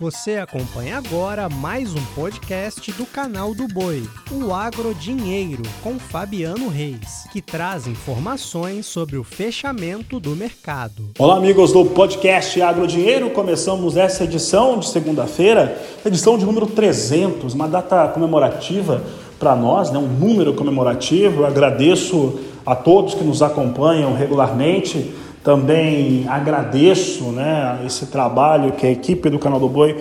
Você 0.00 0.36
acompanha 0.36 0.96
agora 0.96 1.48
mais 1.48 1.92
um 1.92 2.04
podcast 2.14 2.92
do 2.92 3.04
canal 3.04 3.52
do 3.52 3.66
Boi, 3.66 4.08
o 4.30 4.54
Agro 4.54 4.94
Dinheiro, 4.94 5.64
com 5.82 5.98
Fabiano 5.98 6.68
Reis, 6.68 7.26
que 7.32 7.42
traz 7.42 7.88
informações 7.88 8.86
sobre 8.86 9.16
o 9.16 9.24
fechamento 9.24 10.20
do 10.20 10.36
mercado. 10.36 11.10
Olá, 11.18 11.36
amigos 11.36 11.72
do 11.72 11.84
podcast 11.84 12.62
Agro 12.62 12.86
Dinheiro. 12.86 13.30
Começamos 13.30 13.96
essa 13.96 14.22
edição 14.22 14.78
de 14.78 14.88
segunda-feira, 14.88 15.76
edição 16.06 16.38
de 16.38 16.46
número 16.46 16.68
300, 16.68 17.52
uma 17.52 17.66
data 17.66 18.06
comemorativa 18.06 19.02
para 19.36 19.56
nós, 19.56 19.90
né? 19.90 19.98
um 19.98 20.06
número 20.06 20.54
comemorativo. 20.54 21.40
Eu 21.40 21.46
agradeço 21.46 22.38
a 22.64 22.76
todos 22.76 23.14
que 23.14 23.24
nos 23.24 23.42
acompanham 23.42 24.14
regularmente 24.14 25.12
também 25.48 26.26
agradeço 26.28 27.24
né, 27.30 27.80
esse 27.86 28.04
trabalho 28.04 28.72
que 28.72 28.86
a 28.86 28.90
equipe 28.90 29.30
do 29.30 29.38
Canal 29.38 29.58
do 29.58 29.66
Boi 29.66 29.96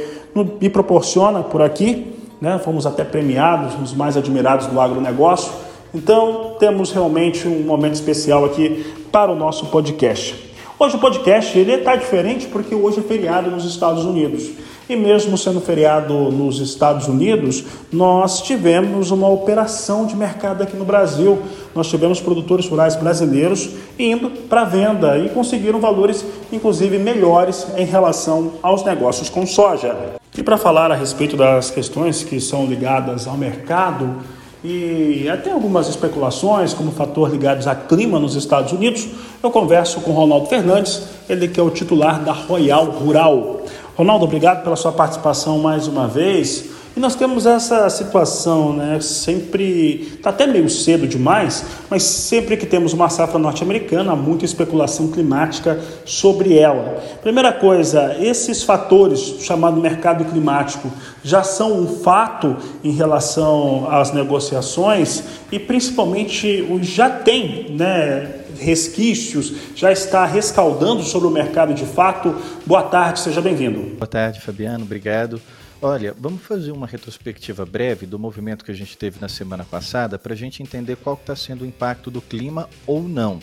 me 0.59 0.69
proporciona 0.69 1.41
por 1.41 1.61
aqui. 1.61 2.13
Né? 2.41 2.59
Fomos 2.59 2.85
até 2.85 3.05
premiados, 3.05 3.73
os 3.81 3.93
mais 3.93 4.17
admirados 4.17 4.67
do 4.67 4.77
agronegócio. 4.77 5.49
Então, 5.95 6.57
temos 6.59 6.91
realmente 6.91 7.47
um 7.47 7.61
momento 7.61 7.93
especial 7.93 8.43
aqui 8.43 8.93
para 9.09 9.31
o 9.31 9.35
nosso 9.37 9.67
podcast. 9.67 10.35
Hoje 10.77 10.97
o 10.97 10.99
podcast 10.99 11.57
ele 11.57 11.75
está 11.75 11.95
diferente 11.95 12.47
porque 12.47 12.75
hoje 12.75 12.99
é 12.99 13.03
feriado 13.03 13.49
nos 13.49 13.63
Estados 13.63 14.03
Unidos. 14.03 14.49
E 14.89 14.95
mesmo 14.95 15.37
sendo 15.37 15.59
feriado 15.59 16.13
nos 16.31 16.59
Estados 16.59 17.07
Unidos, 17.07 17.63
nós 17.91 18.41
tivemos 18.41 19.11
uma 19.11 19.27
operação 19.27 20.05
de 20.05 20.15
mercado 20.15 20.63
aqui 20.63 20.77
no 20.77 20.85
Brasil. 20.85 21.39
Nós 21.75 21.87
tivemos 21.89 22.21
produtores 22.21 22.67
rurais 22.67 22.95
brasileiros 22.95 23.69
indo 23.99 24.29
para 24.47 24.63
venda 24.63 25.17
e 25.17 25.27
conseguiram 25.29 25.81
valores, 25.81 26.23
inclusive, 26.53 26.97
melhores 26.97 27.67
em 27.75 27.85
relação 27.85 28.53
aos 28.63 28.83
negócios 28.85 29.29
com 29.29 29.45
soja. 29.45 29.93
E 30.37 30.41
para 30.41 30.57
falar 30.57 30.89
a 30.89 30.95
respeito 30.95 31.35
das 31.35 31.69
questões 31.69 32.23
que 32.23 32.39
são 32.39 32.65
ligadas 32.65 33.27
ao 33.27 33.35
mercado, 33.35 34.15
e 34.63 35.29
até 35.29 35.51
algumas 35.51 35.87
especulações 35.87 36.73
como 36.73 36.91
fator 36.91 37.29
ligados 37.29 37.67
a 37.67 37.75
clima 37.75 38.19
nos 38.19 38.35
Estados 38.35 38.71
Unidos, 38.71 39.07
eu 39.41 39.51
converso 39.51 40.01
com 40.01 40.11
Ronaldo 40.11 40.47
Fernandes, 40.47 41.03
ele 41.29 41.47
que 41.47 41.59
é 41.59 41.63
o 41.63 41.69
titular 41.69 42.23
da 42.23 42.31
Royal 42.31 42.85
Rural. 42.85 43.61
Ronaldo, 43.97 44.25
obrigado 44.25 44.63
pela 44.63 44.75
sua 44.75 44.91
participação 44.91 45.57
mais 45.57 45.87
uma 45.87 46.07
vez. 46.07 46.65
E 46.95 46.99
nós 46.99 47.15
temos 47.15 47.47
essa 47.47 47.89
situação, 47.89 48.71
né? 48.71 48.99
Sempre 49.01 50.13
está 50.17 50.29
até 50.29 50.45
meio 50.45 50.69
cedo 50.69 51.07
demais, 51.07 51.65
mas 51.89 52.03
sempre 52.03 52.55
que 52.57 52.67
temos 52.67 52.93
uma 52.93 53.09
safra 53.09 53.39
norte-americana, 53.39 54.11
há 54.11 54.15
muita 54.15 54.45
especulação 54.45 55.07
climática 55.07 55.79
sobre 56.05 56.55
ela. 56.55 57.03
Primeira 57.23 57.51
coisa, 57.51 58.15
esses 58.19 58.61
fatores 58.61 59.37
chamado 59.39 59.81
mercado 59.81 60.25
climático 60.25 60.91
já 61.23 61.41
são 61.41 61.81
um 61.81 61.87
fato 61.87 62.55
em 62.83 62.91
relação 62.91 63.87
às 63.89 64.11
negociações 64.11 65.23
e 65.51 65.57
principalmente 65.57 66.67
já 66.83 67.09
tem, 67.09 67.71
né? 67.71 68.43
Resquícios, 68.59 69.53
já 69.75 69.91
está 69.91 70.25
rescaldando 70.25 71.03
sobre 71.03 71.27
o 71.27 71.31
mercado 71.31 71.73
de 71.73 71.85
fato. 71.85 72.35
Boa 72.65 72.83
tarde, 72.83 73.19
seja 73.19 73.41
bem-vindo. 73.41 73.95
Boa 73.95 74.07
tarde, 74.07 74.41
Fabiano, 74.41 74.83
obrigado. 74.83 75.41
Olha, 75.81 76.15
vamos 76.17 76.41
fazer 76.41 76.71
uma 76.71 76.87
retrospectiva 76.87 77.65
breve 77.65 78.05
do 78.05 78.17
movimento 78.17 78.65
que 78.65 78.71
a 78.71 78.75
gente 78.75 78.97
teve 78.97 79.19
na 79.21 79.29
semana 79.29 79.63
passada 79.63 80.17
para 80.17 80.33
a 80.33 80.35
gente 80.35 80.63
entender 80.63 80.95
qual 80.95 81.15
está 81.15 81.35
sendo 81.35 81.63
o 81.63 81.67
impacto 81.67 82.09
do 82.09 82.19
clima 82.19 82.67
ou 82.87 83.03
não. 83.03 83.39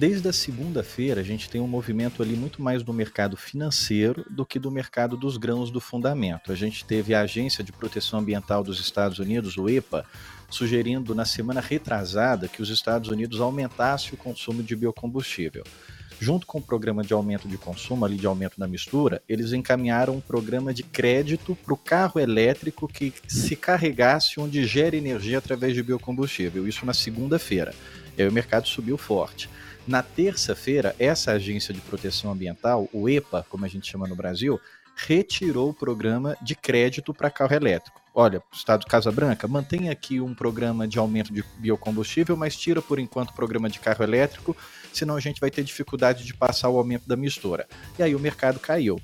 Desde 0.00 0.26
a 0.30 0.32
segunda-feira, 0.32 1.20
a 1.20 1.22
gente 1.22 1.50
tem 1.50 1.60
um 1.60 1.66
movimento 1.66 2.22
ali 2.22 2.34
muito 2.34 2.62
mais 2.62 2.82
do 2.82 2.90
mercado 2.90 3.36
financeiro 3.36 4.24
do 4.30 4.46
que 4.46 4.58
do 4.58 4.70
mercado 4.70 5.14
dos 5.14 5.36
grãos 5.36 5.70
do 5.70 5.78
fundamento. 5.78 6.50
A 6.50 6.54
gente 6.54 6.86
teve 6.86 7.12
a 7.12 7.20
Agência 7.20 7.62
de 7.62 7.70
Proteção 7.70 8.20
Ambiental 8.20 8.64
dos 8.64 8.80
Estados 8.80 9.18
Unidos, 9.18 9.58
o 9.58 9.68
EPA, 9.68 10.06
sugerindo 10.48 11.14
na 11.14 11.26
semana 11.26 11.60
retrasada 11.60 12.48
que 12.48 12.62
os 12.62 12.70
Estados 12.70 13.10
Unidos 13.10 13.42
aumentassem 13.42 14.14
o 14.14 14.16
consumo 14.16 14.62
de 14.62 14.74
biocombustível. 14.74 15.64
Junto 16.18 16.46
com 16.46 16.60
o 16.60 16.62
programa 16.62 17.02
de 17.02 17.12
aumento 17.12 17.46
de 17.46 17.58
consumo, 17.58 18.02
ali 18.02 18.16
de 18.16 18.26
aumento 18.26 18.58
na 18.58 18.66
mistura, 18.66 19.22
eles 19.28 19.52
encaminharam 19.52 20.16
um 20.16 20.20
programa 20.20 20.72
de 20.72 20.82
crédito 20.82 21.54
para 21.62 21.74
o 21.74 21.76
carro 21.76 22.18
elétrico 22.18 22.88
que 22.88 23.12
se 23.28 23.54
carregasse 23.54 24.40
onde 24.40 24.64
gera 24.64 24.96
energia 24.96 25.36
através 25.36 25.74
de 25.74 25.82
biocombustível. 25.82 26.66
Isso 26.66 26.86
na 26.86 26.94
segunda-feira. 26.94 27.74
E 28.16 28.22
aí 28.22 28.28
o 28.28 28.32
mercado 28.32 28.66
subiu 28.66 28.96
forte. 28.96 29.48
Na 29.90 30.04
terça-feira, 30.04 30.94
essa 31.00 31.32
agência 31.32 31.74
de 31.74 31.80
proteção 31.80 32.30
ambiental, 32.30 32.88
o 32.92 33.08
EPA, 33.08 33.44
como 33.50 33.64
a 33.64 33.68
gente 33.68 33.90
chama 33.90 34.06
no 34.06 34.14
Brasil, 34.14 34.60
retirou 34.94 35.70
o 35.70 35.74
programa 35.74 36.36
de 36.40 36.54
crédito 36.54 37.12
para 37.12 37.28
carro 37.28 37.56
elétrico. 37.56 38.00
Olha, 38.14 38.40
Estado 38.52 38.82
de 38.82 38.86
Casa 38.86 39.10
Branca, 39.10 39.48
mantém 39.48 39.88
aqui 39.88 40.20
um 40.20 40.32
programa 40.32 40.86
de 40.86 40.96
aumento 40.96 41.34
de 41.34 41.42
biocombustível, 41.58 42.36
mas 42.36 42.54
tira 42.54 42.80
por 42.80 43.00
enquanto 43.00 43.30
o 43.30 43.34
programa 43.34 43.68
de 43.68 43.80
carro 43.80 44.04
elétrico, 44.04 44.56
senão 44.92 45.16
a 45.16 45.20
gente 45.20 45.40
vai 45.40 45.50
ter 45.50 45.64
dificuldade 45.64 46.24
de 46.24 46.34
passar 46.34 46.68
o 46.68 46.78
aumento 46.78 47.08
da 47.08 47.16
mistura. 47.16 47.66
E 47.98 48.02
aí 48.04 48.14
o 48.14 48.20
mercado 48.20 48.60
caiu. 48.60 49.00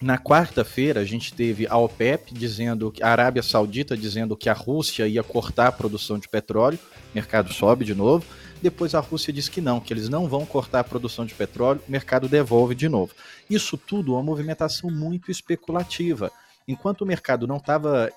Na 0.00 0.18
quarta-feira, 0.18 1.00
a 1.00 1.04
gente 1.04 1.34
teve 1.34 1.66
a 1.66 1.76
OPEP 1.78 2.32
dizendo, 2.32 2.92
a 3.02 3.08
Arábia 3.08 3.42
Saudita 3.42 3.96
dizendo 3.96 4.36
que 4.36 4.48
a 4.48 4.52
Rússia 4.52 5.08
ia 5.08 5.24
cortar 5.24 5.66
a 5.66 5.72
produção 5.72 6.16
de 6.16 6.28
petróleo, 6.28 6.78
o 7.10 7.14
mercado 7.14 7.52
sobe 7.52 7.84
de 7.84 7.94
novo. 7.94 8.24
Depois 8.62 8.94
a 8.94 9.00
Rússia 9.00 9.32
diz 9.32 9.48
que 9.48 9.60
não, 9.60 9.80
que 9.80 9.92
eles 9.92 10.08
não 10.08 10.26
vão 10.28 10.46
cortar 10.46 10.80
a 10.80 10.84
produção 10.84 11.26
de 11.26 11.34
petróleo, 11.34 11.82
o 11.86 11.90
mercado 11.90 12.28
devolve 12.28 12.74
de 12.74 12.88
novo. 12.88 13.14
Isso 13.48 13.76
tudo 13.76 14.12
é 14.12 14.16
uma 14.16 14.22
movimentação 14.22 14.90
muito 14.90 15.30
especulativa. 15.30 16.30
Enquanto 16.66 17.02
o 17.02 17.06
mercado 17.06 17.46
não 17.46 17.58
estava, 17.58 18.10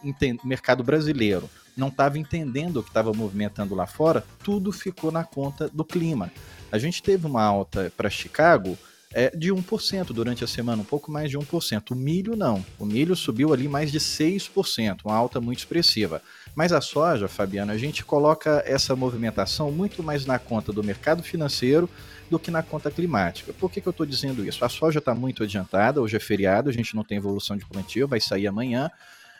mercado 0.43 0.83
brasileiro, 0.83 1.49
não 1.77 1.89
estava 1.89 2.17
entendendo 2.17 2.77
o 2.77 2.83
que 2.83 2.89
estava 2.89 3.13
movimentando 3.13 3.75
lá 3.75 3.85
fora, 3.85 4.25
tudo 4.43 4.71
ficou 4.71 5.11
na 5.11 5.23
conta 5.23 5.69
do 5.69 5.85
clima. 5.85 6.31
A 6.71 6.77
gente 6.77 7.03
teve 7.03 7.27
uma 7.27 7.43
alta 7.43 7.91
para 7.95 8.09
Chicago 8.09 8.77
é, 9.13 9.35
de 9.35 9.51
1% 9.51 10.07
durante 10.07 10.43
a 10.43 10.47
semana, 10.47 10.81
um 10.81 10.85
pouco 10.85 11.11
mais 11.11 11.29
de 11.29 11.37
1%. 11.37 11.91
O 11.91 11.95
milho 11.95 12.35
não. 12.35 12.63
O 12.77 12.85
milho 12.85 13.15
subiu 13.15 13.53
ali 13.53 13.67
mais 13.67 13.91
de 13.91 13.99
6%, 13.99 14.99
uma 15.05 15.15
alta 15.15 15.41
muito 15.41 15.59
expressiva. 15.59 16.21
Mas 16.55 16.71
a 16.71 16.81
soja, 16.81 17.27
Fabiana, 17.27 17.73
a 17.73 17.77
gente 17.77 18.03
coloca 18.03 18.63
essa 18.65 18.95
movimentação 18.95 19.71
muito 19.71 20.03
mais 20.03 20.25
na 20.25 20.37
conta 20.37 20.71
do 20.71 20.83
mercado 20.83 21.23
financeiro 21.23 21.89
do 22.29 22.37
que 22.37 22.51
na 22.51 22.61
conta 22.61 22.91
climática. 22.91 23.53
Por 23.53 23.71
que, 23.71 23.81
que 23.81 23.87
eu 23.87 23.91
estou 23.91 24.05
dizendo 24.05 24.45
isso? 24.45 24.63
A 24.63 24.69
soja 24.69 24.99
está 24.99 25.15
muito 25.15 25.43
adiantada, 25.43 26.01
hoje 26.01 26.15
é 26.15 26.19
feriado, 26.19 26.69
a 26.69 26.73
gente 26.73 26.95
não 26.95 27.03
tem 27.03 27.17
evolução 27.17 27.57
de 27.57 27.65
plantio, 27.65 28.07
vai 28.07 28.19
sair 28.19 28.47
amanhã 28.47 28.91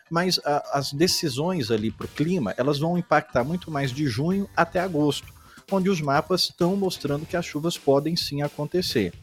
mas 0.10 0.40
a, 0.44 0.80
as 0.80 0.92
decisões 0.92 1.70
ali 1.70 1.92
para 1.92 2.06
o 2.06 2.10
clima 2.10 2.54
elas 2.58 2.80
vão 2.80 2.98
impactar 2.98 3.44
muito 3.44 3.70
mais 3.70 3.92
de 3.92 4.08
junho 4.08 4.50
até 4.56 4.80
agosto, 4.80 5.28
onde 5.72 5.90
os 5.90 6.02
mapas 6.02 6.44
estão 6.44 6.76
mostrando 6.76 7.26
que 7.26 7.38
as 7.38 7.46
chuvas 7.46 7.78
podem 7.78 8.16
sim 8.16 8.42
acontecer. 8.42 9.14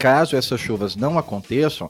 Caso 0.00 0.34
essas 0.34 0.58
chuvas 0.58 0.96
não 0.96 1.18
aconteçam, 1.18 1.86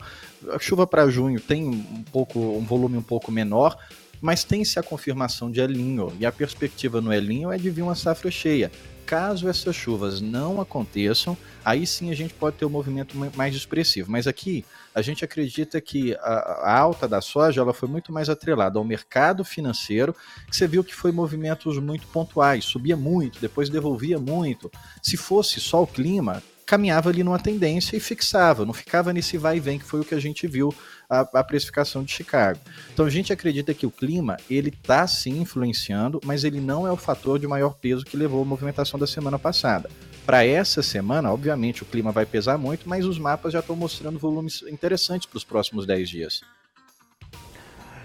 a 0.52 0.58
chuva 0.58 0.84
para 0.84 1.08
junho 1.08 1.40
tem 1.40 1.64
um 1.64 2.02
pouco 2.10 2.40
um 2.40 2.64
volume 2.64 2.98
um 2.98 3.02
pouco 3.02 3.30
menor, 3.30 3.78
mas 4.20 4.42
tem-se 4.42 4.80
a 4.80 4.82
confirmação 4.82 5.48
de 5.48 5.60
Elinho, 5.60 6.12
e 6.18 6.26
a 6.26 6.32
perspectiva 6.32 7.00
no 7.00 7.12
Elinho 7.12 7.52
é 7.52 7.56
de 7.56 7.70
vir 7.70 7.82
uma 7.82 7.94
safra 7.94 8.28
cheia. 8.28 8.68
Caso 9.06 9.48
essas 9.48 9.76
chuvas 9.76 10.20
não 10.20 10.60
aconteçam, 10.60 11.36
aí 11.64 11.86
sim 11.86 12.10
a 12.10 12.16
gente 12.16 12.34
pode 12.34 12.56
ter 12.56 12.64
um 12.64 12.70
movimento 12.70 13.16
mais 13.36 13.54
expressivo. 13.54 14.10
Mas 14.10 14.26
aqui 14.26 14.64
a 14.92 15.00
gente 15.02 15.24
acredita 15.24 15.80
que 15.80 16.12
a, 16.16 16.80
alta 16.80 17.06
da 17.06 17.20
soja 17.20 17.60
ela 17.60 17.72
foi 17.72 17.88
muito 17.88 18.12
mais 18.12 18.28
atrelada 18.28 18.76
ao 18.76 18.84
mercado 18.84 19.44
financeiro, 19.44 20.16
que 20.48 20.56
você 20.56 20.66
viu 20.66 20.82
que 20.82 20.96
foi 20.96 21.12
movimentos 21.12 21.78
muito 21.78 22.08
pontuais, 22.08 22.64
subia 22.64 22.96
muito, 22.96 23.40
depois 23.40 23.68
devolvia 23.68 24.18
muito. 24.18 24.68
Se 25.00 25.16
fosse 25.16 25.60
só 25.60 25.84
o 25.84 25.86
clima, 25.86 26.42
caminhava 26.70 27.08
ali 27.08 27.24
numa 27.24 27.38
tendência 27.40 27.96
e 27.96 28.00
fixava, 28.00 28.64
não 28.64 28.72
ficava 28.72 29.12
nesse 29.12 29.36
vai 29.36 29.56
e 29.56 29.60
vem 29.60 29.76
que 29.76 29.84
foi 29.84 30.02
o 30.02 30.04
que 30.04 30.14
a 30.14 30.20
gente 30.20 30.46
viu 30.46 30.72
a, 31.08 31.22
a 31.40 31.42
precificação 31.42 32.04
de 32.04 32.12
Chicago. 32.12 32.60
Então 32.94 33.04
a 33.04 33.10
gente 33.10 33.32
acredita 33.32 33.74
que 33.74 33.86
o 33.86 33.90
clima 33.90 34.36
ele 34.48 34.68
está 34.68 35.04
sim 35.08 35.40
influenciando, 35.40 36.20
mas 36.24 36.44
ele 36.44 36.60
não 36.60 36.86
é 36.86 36.92
o 36.92 36.96
fator 36.96 37.40
de 37.40 37.48
maior 37.48 37.74
peso 37.74 38.04
que 38.04 38.16
levou 38.16 38.42
a 38.42 38.44
movimentação 38.44 39.00
da 39.00 39.06
semana 39.06 39.36
passada. 39.36 39.90
Para 40.24 40.46
essa 40.46 40.80
semana, 40.80 41.32
obviamente, 41.32 41.82
o 41.82 41.86
clima 41.86 42.12
vai 42.12 42.24
pesar 42.24 42.56
muito, 42.56 42.88
mas 42.88 43.04
os 43.04 43.18
mapas 43.18 43.52
já 43.52 43.58
estão 43.58 43.74
mostrando 43.74 44.16
volumes 44.16 44.62
interessantes 44.62 45.26
para 45.26 45.38
os 45.38 45.44
próximos 45.44 45.84
10 45.86 46.08
dias. 46.08 46.40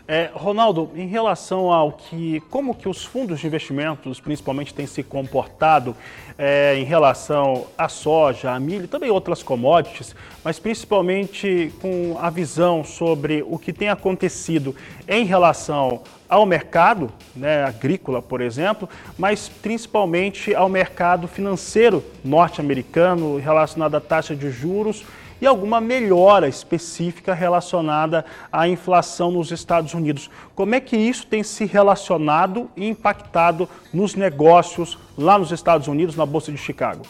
É, 0.07 0.29
Ronaldo, 0.35 0.91
em 0.95 1.07
relação 1.07 1.71
ao 1.71 1.91
que, 1.91 2.39
como 2.51 2.75
que 2.75 2.87
os 2.87 3.03
fundos 3.03 3.39
de 3.39 3.47
investimentos, 3.47 4.19
principalmente, 4.19 4.71
têm 4.71 4.85
se 4.85 5.01
comportado 5.01 5.95
é, 6.37 6.75
em 6.77 6.83
relação 6.83 7.65
à 7.75 7.89
soja, 7.89 8.51
a 8.51 8.59
milho, 8.59 8.87
também 8.87 9.09
outras 9.09 9.41
commodities, 9.41 10.15
mas 10.43 10.59
principalmente 10.59 11.73
com 11.81 12.17
a 12.19 12.29
visão 12.29 12.83
sobre 12.83 13.43
o 13.47 13.57
que 13.57 13.73
tem 13.73 13.89
acontecido 13.89 14.75
em 15.07 15.25
relação 15.25 16.03
ao 16.29 16.45
mercado 16.45 17.11
né, 17.35 17.63
agrícola, 17.63 18.21
por 18.21 18.41
exemplo, 18.41 18.87
mas 19.17 19.49
principalmente 19.49 20.53
ao 20.53 20.69
mercado 20.69 21.27
financeiro 21.27 22.03
norte-americano 22.23 23.37
relacionado 23.37 23.95
à 23.95 23.99
taxa 23.99 24.35
de 24.35 24.51
juros 24.51 25.03
e 25.41 25.47
alguma 25.47 25.81
melhora 25.81 26.47
específica 26.47 27.33
relacionada 27.33 28.25
à 28.51 28.67
inflação 28.67 29.31
nos 29.31 29.51
Estados 29.51 29.93
Unidos. 29.93 30.29
Como 30.53 30.75
é 30.75 30.79
que 30.79 30.95
isso 30.95 31.27
tem 31.27 31.43
se 31.43 31.65
relacionado 31.65 32.69
e 32.75 32.87
impactado 32.87 33.67
nos 33.93 34.15
negócios 34.15 34.97
lá 35.17 35.37
nos 35.37 35.51
Estados 35.51 35.87
Unidos, 35.87 36.15
na 36.15 36.25
Bolsa 36.25 36.51
de 36.51 36.57
Chicago? 36.57 37.03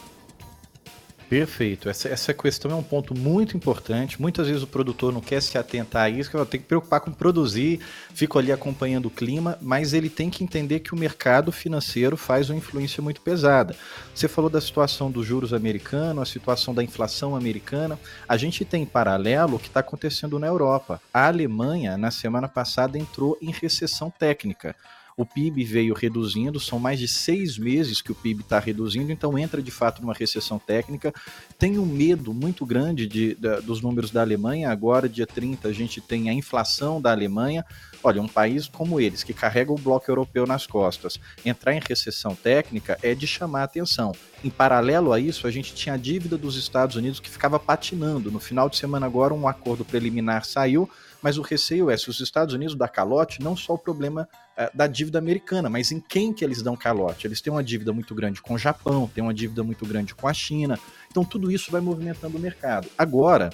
Perfeito. 1.30 1.89
Essa, 1.89 2.07
essa 2.10 2.33
questão 2.36 2.69
é 2.69 2.75
um 2.75 2.83
ponto 2.83 3.18
muito 3.18 3.57
importante. 3.57 4.22
Muitas 4.22 4.48
vezes 4.48 4.62
o 4.62 4.68
produtor 4.68 5.12
não 5.12 5.22
quer 5.22 5.42
se 5.42 5.57
atentar 5.57 6.04
a 6.04 6.10
isso, 6.10 6.30
que 6.30 6.45
tem 6.45 6.60
que 6.60 6.68
preocupar 6.68 7.01
com 7.01 7.12
produzir, 7.12 7.80
fica 8.13 8.38
ali 8.38 8.51
acompanhando 8.51 9.07
o 9.07 9.10
clima, 9.10 9.57
mas 9.60 9.94
ele 9.94 10.10
tem 10.10 10.30
que 10.30 10.44
entender 10.44 10.81
que 10.81 10.94
o 10.94 10.98
mercado 10.98 11.51
financeiro 11.51 12.16
faz 12.16 12.50
uma 12.50 12.57
influência 12.57 13.01
muito 13.01 13.22
pesada. 13.22 13.75
Você 14.13 14.27
falou 14.27 14.51
da 14.51 14.62
situação 14.62 15.10
dos 15.10 15.25
juros 15.25 15.51
americanos, 15.51 16.22
a 16.22 16.25
situação 16.31 16.75
da 16.75 16.83
inflação 16.83 17.36
americana. 17.36 18.00
A 18.30 18.38
gente 18.38 18.63
tem 18.63 18.83
em 18.83 18.88
paralelo 18.88 19.56
o 19.56 19.60
que 19.60 19.68
está 19.68 19.80
acontecendo 19.80 20.38
na 20.38 20.45
Europa. 20.45 21.01
A 21.12 21.27
Alemanha, 21.27 21.98
na 21.98 22.12
semana 22.12 22.48
passada, 22.48 23.00
entrou 23.00 23.36
em 23.42 23.51
recessão 23.51 24.12
técnica 24.12 24.75
o 25.18 25.26
PIB 25.26 25.64
veio 25.64 25.94
reduzindo, 25.94 26.60
são 26.60 26.78
mais 26.78 27.00
de 27.00 27.08
seis 27.08 27.58
meses 27.58 28.02
que 28.02 28.12
o 28.12 28.16
PIB 28.16 28.42
está 28.42 28.60
reduzindo, 28.60 29.12
então 29.14 29.38
entra 29.38 29.62
de 29.62 29.72
fato 29.72 30.02
numa 30.02 30.14
recessão 30.14 30.60
técnica. 30.60 31.14
Tem 31.58 31.80
um 31.80 31.86
medo 31.86 32.34
muito 32.34 32.66
grande 32.66 33.08
de, 33.08 33.34
de, 33.36 33.62
dos 33.62 33.82
números 33.82 34.12
da 34.12 34.22
Alemanha. 34.22 34.70
Agora, 34.70 35.08
dia 35.08 35.26
30, 35.26 35.70
a 35.70 35.72
gente 35.72 36.02
tem 36.02 36.30
a 36.30 36.34
inflação 36.34 37.02
da 37.02 37.12
Alemanha. 37.12 37.64
Olha, 38.04 38.22
um 38.22 38.28
país 38.28 38.68
como 38.68 39.00
eles, 39.00 39.24
que 39.24 39.34
carrega 39.34 39.72
o 39.72 39.78
bloco 39.78 40.12
europeu 40.12 40.46
nas 40.46 40.68
costas, 40.68 41.18
entrar 41.46 41.74
em 41.74 41.80
recessão 41.80 42.36
técnica 42.36 42.98
é 43.02 43.16
de 43.16 43.26
chamar 43.26 43.64
atenção. 43.64 44.12
Em 44.44 44.50
paralelo 44.50 45.14
a 45.14 45.20
isso, 45.20 45.48
a 45.48 45.52
gente 45.52 45.74
tinha 45.74 45.96
a 45.96 45.98
dívida 45.98 46.38
dos 46.38 46.58
Estados 46.58 46.98
Unidos 46.98 47.22
que 47.22 47.30
ficava 47.30 47.58
patinando. 47.58 48.30
No 48.30 48.40
final 48.40 48.70
de 48.70 48.76
semana, 48.76 49.06
agora, 49.06 49.34
um 49.34 49.48
acordo 49.48 49.86
preliminar 49.86 50.44
saiu 50.44 50.90
mas 51.25 51.39
o 51.39 51.42
receio 51.42 51.89
é 51.89 51.98
se 51.98 52.07
os 52.07 52.19
Estados 52.19 52.54
Unidos 52.54 52.75
dão 52.75 52.88
calote, 52.88 53.42
não 53.42 53.57
só 53.57 53.74
o 53.74 53.80
problema 53.80 54.30
é, 54.56 54.69
da 54.72 54.86
dívida 54.86 55.18
americana, 55.18 55.68
mas 55.68 55.92
em 55.92 56.00
quem 56.00 56.31
que 56.31 56.45
eles 56.45 56.62
dão 56.62 56.77
calote. 56.77 57.25
Eles 57.25 57.42
têm 57.42 57.51
uma 57.51 57.63
dívida 57.63 57.92
muito 57.92 58.13
grande 58.13 58.44
com 58.44 58.54
o 58.54 58.60
Japão, 58.60 59.10
têm 59.12 59.24
uma 59.24 59.33
dívida 59.33 59.63
muito 59.63 59.88
grande 59.88 60.13
com 60.13 60.27
a 60.27 60.33
China, 60.36 60.77
então 61.10 61.25
tudo 61.25 61.50
isso 61.50 61.72
vai 61.72 61.81
movimentando 61.81 62.38
o 62.38 62.39
mercado. 62.39 62.88
Agora, 62.95 63.50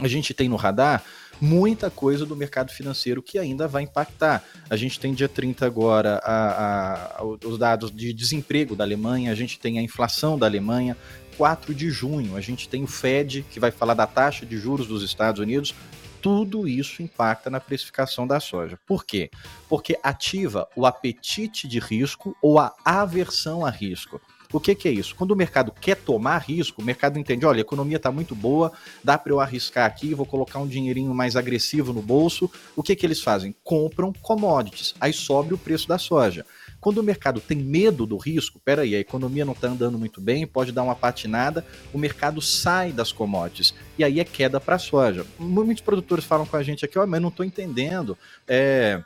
a 0.00 0.08
gente 0.08 0.32
tem 0.32 0.48
no 0.48 0.56
radar 0.56 1.04
muita 1.38 1.90
coisa 1.90 2.24
do 2.24 2.34
mercado 2.34 2.72
financeiro 2.72 3.22
que 3.22 3.38
ainda 3.38 3.68
vai 3.68 3.82
impactar. 3.82 4.42
A 4.70 4.74
gente 4.74 4.98
tem 4.98 5.12
dia 5.12 5.28
30 5.28 5.66
agora 5.66 6.22
a, 6.24 7.18
a, 7.18 7.22
os 7.22 7.58
dados 7.58 7.94
de 7.94 8.14
desemprego 8.14 8.74
da 8.74 8.84
Alemanha, 8.84 9.30
a 9.30 9.34
gente 9.34 9.60
tem 9.60 9.78
a 9.78 9.82
inflação 9.82 10.38
da 10.38 10.46
Alemanha, 10.46 10.96
4 11.36 11.74
de 11.74 11.90
junho, 11.90 12.34
a 12.34 12.40
gente 12.40 12.66
tem 12.66 12.82
o 12.82 12.86
Fed, 12.86 13.44
que 13.50 13.60
vai 13.60 13.70
falar 13.70 13.92
da 13.92 14.06
taxa 14.06 14.46
de 14.46 14.56
juros 14.56 14.86
dos 14.86 15.02
Estados 15.02 15.38
Unidos, 15.38 15.74
tudo 16.20 16.66
isso 16.66 17.02
impacta 17.02 17.50
na 17.50 17.60
precificação 17.60 18.26
da 18.26 18.40
soja. 18.40 18.78
Por 18.86 19.04
quê? 19.04 19.30
Porque 19.68 19.98
ativa 20.02 20.68
o 20.74 20.86
apetite 20.86 21.66
de 21.66 21.78
risco 21.78 22.36
ou 22.42 22.58
a 22.58 22.74
aversão 22.84 23.64
a 23.64 23.70
risco. 23.70 24.20
O 24.52 24.58
que, 24.58 24.74
que, 24.74 24.88
é 24.88 24.92
isso? 24.92 25.14
Quando 25.14 25.32
o 25.32 25.36
mercado 25.36 25.72
quer 25.72 25.96
tomar 25.96 26.38
risco, 26.38 26.80
o 26.80 26.84
mercado 26.84 27.18
entende: 27.18 27.44
olha, 27.44 27.58
a 27.58 27.60
economia 27.60 27.98
está 27.98 28.10
muito 28.10 28.34
boa, 28.34 28.72
dá 29.04 29.18
para 29.18 29.32
eu 29.32 29.40
arriscar 29.40 29.84
aqui, 29.84 30.14
vou 30.14 30.24
colocar 30.24 30.58
um 30.58 30.66
dinheirinho 30.66 31.14
mais 31.14 31.36
agressivo 31.36 31.92
no 31.92 32.00
bolso. 32.00 32.50
O 32.74 32.82
que, 32.82 32.96
que 32.96 33.04
eles 33.04 33.20
fazem? 33.20 33.54
Compram 33.62 34.12
commodities, 34.12 34.94
aí 35.00 35.12
sobe 35.12 35.52
o 35.54 35.58
preço 35.58 35.86
da 35.86 35.98
soja. 35.98 36.46
Quando 36.80 36.98
o 36.98 37.02
mercado 37.02 37.40
tem 37.40 37.58
medo 37.58 38.06
do 38.06 38.16
risco, 38.16 38.60
peraí, 38.64 38.94
a 38.94 39.00
economia 39.00 39.44
não 39.44 39.52
está 39.52 39.68
andando 39.68 39.98
muito 39.98 40.20
bem, 40.20 40.46
pode 40.46 40.70
dar 40.70 40.84
uma 40.84 40.94
patinada, 40.94 41.66
o 41.92 41.98
mercado 41.98 42.40
sai 42.40 42.92
das 42.92 43.10
commodities. 43.10 43.74
E 43.98 44.04
aí 44.04 44.20
é 44.20 44.24
queda 44.24 44.60
para 44.60 44.76
a 44.76 44.78
soja. 44.78 45.26
Muitos 45.38 45.82
produtores 45.82 46.24
falam 46.24 46.46
com 46.46 46.56
a 46.56 46.62
gente 46.62 46.84
aqui, 46.84 46.98
ó, 46.98 47.04
oh, 47.04 47.06
mas 47.06 47.20
não 47.20 47.28
estou 47.30 47.44
entendendo. 47.44 48.16
É, 48.46 49.02